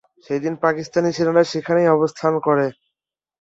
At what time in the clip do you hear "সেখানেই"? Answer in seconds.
1.43-1.87